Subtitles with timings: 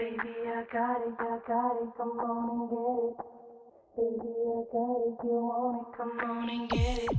[0.00, 0.16] Baby,
[0.48, 3.16] I got it, I got it, come on and get it.
[3.96, 7.16] Baby, I got it, you want it, come on and get it.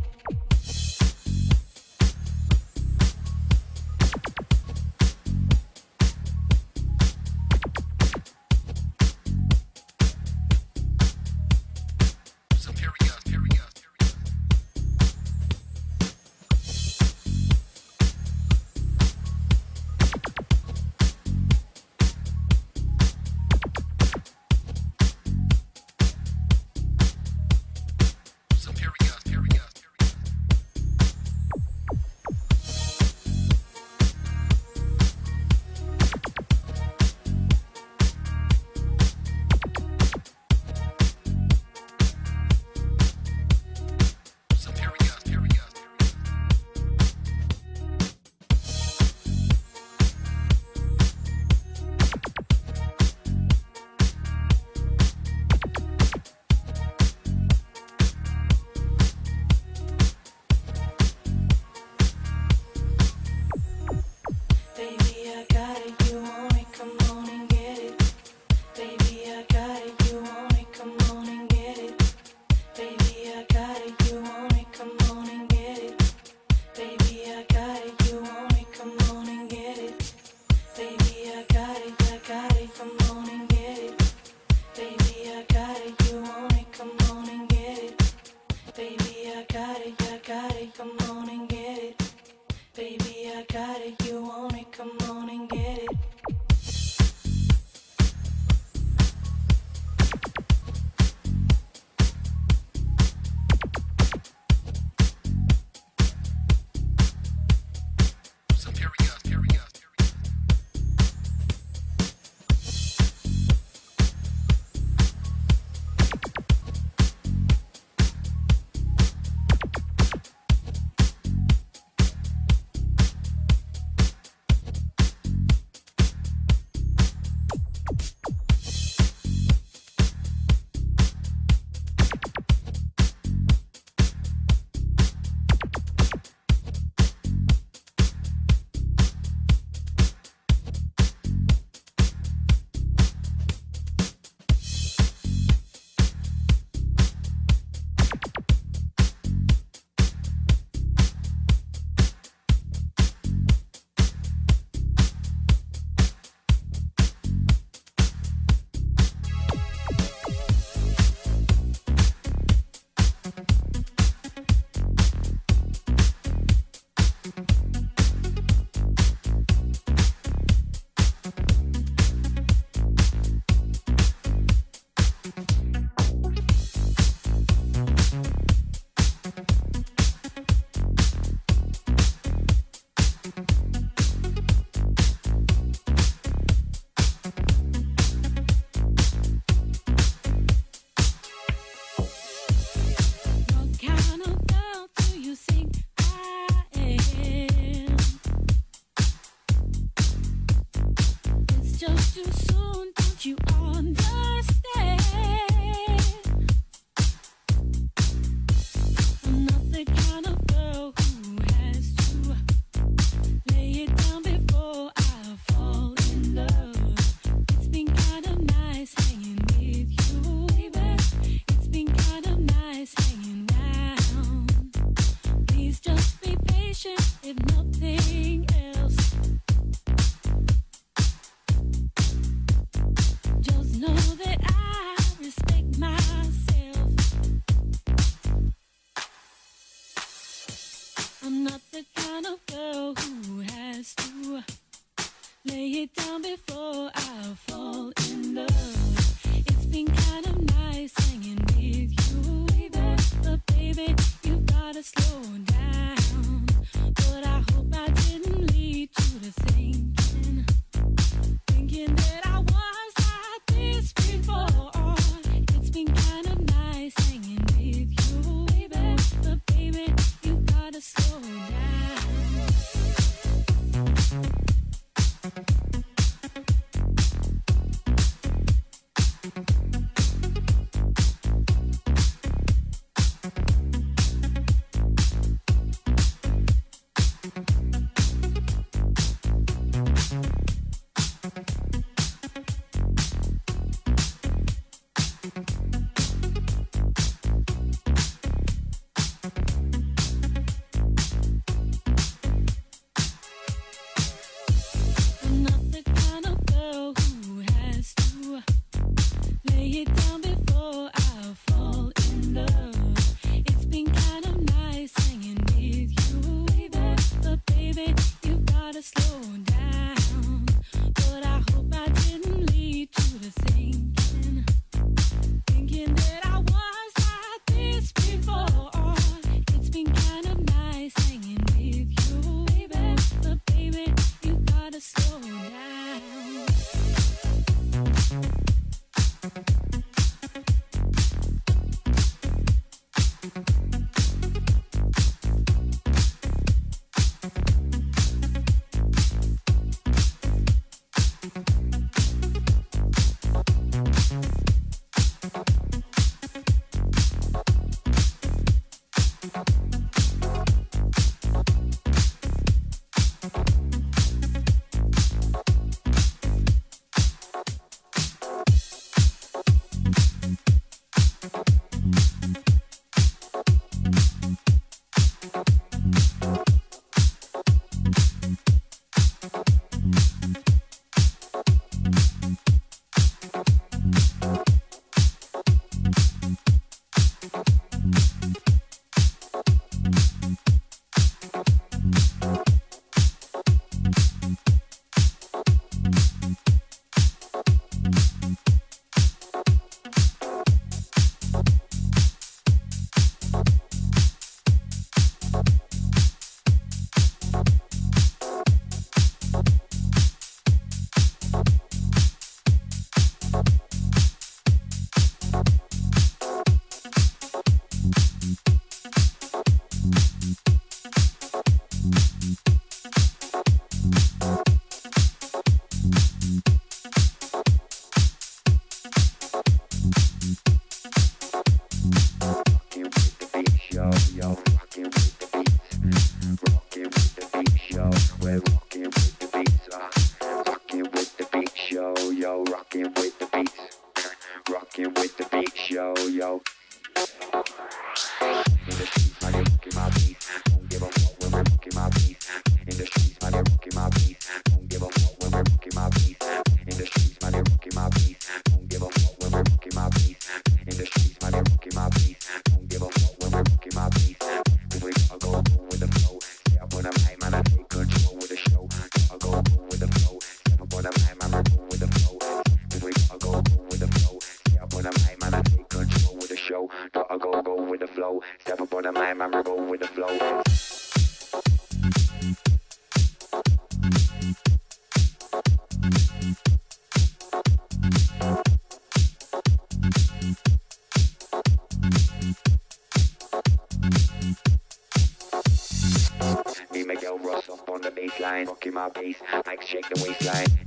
[498.81, 500.60] my bass, I like shake the waistline.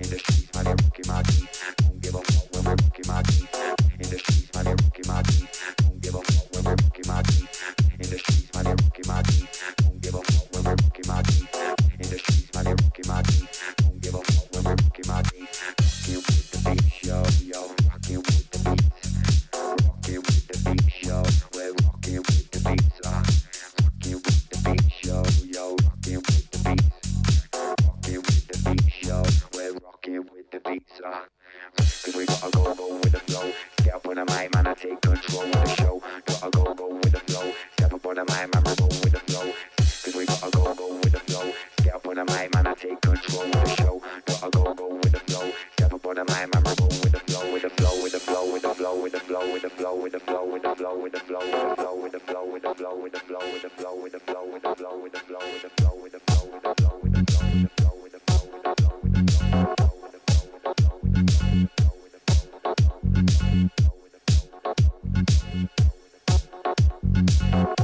[67.14, 67.83] Rocking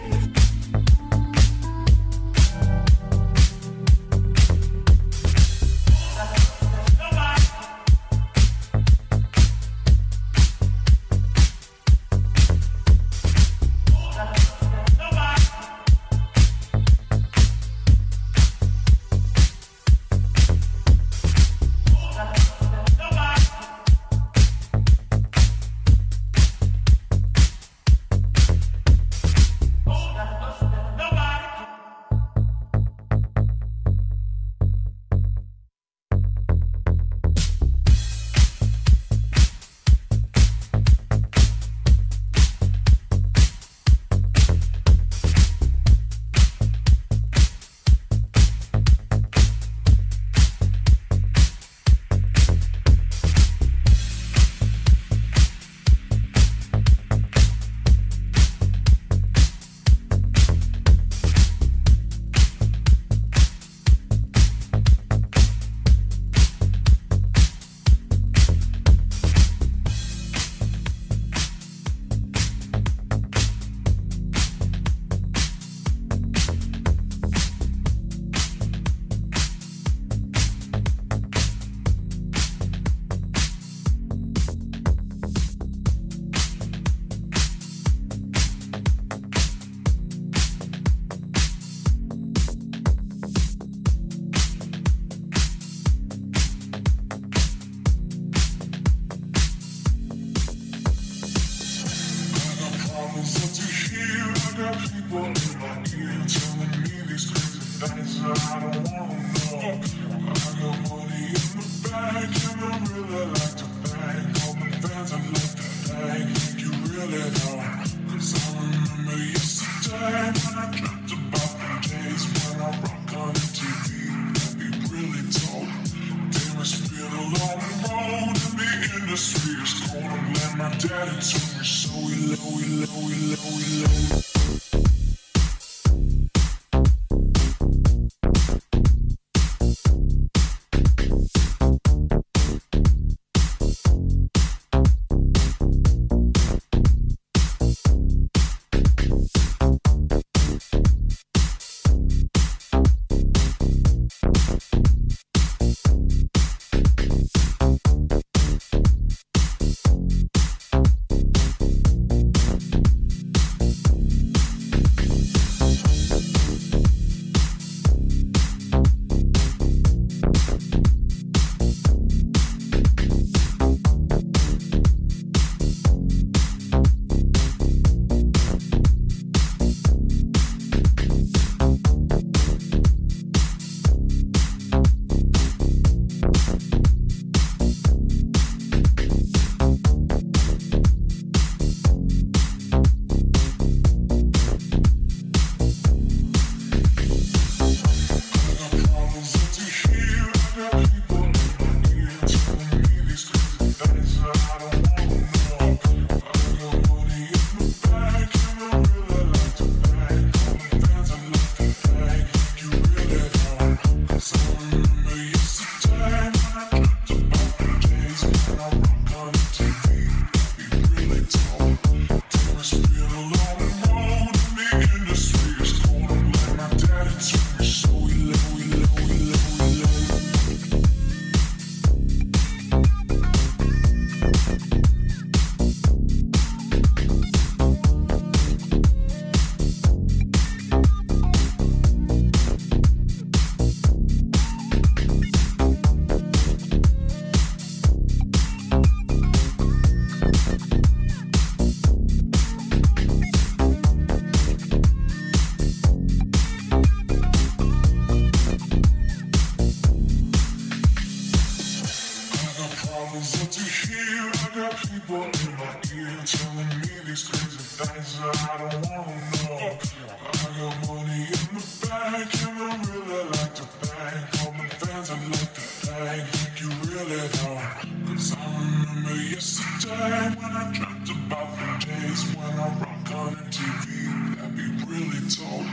[277.41, 284.35] Cause I remember yesterday when I dreamt about the days when I rock on MTV.
[284.35, 285.65] That'd really told.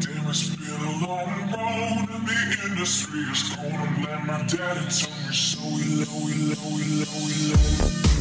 [0.00, 3.74] Damn, it's been a long road and the industry is cold.
[3.74, 5.60] I'm glad my daddy told me so.
[5.68, 8.11] We low, we low, we low, we low.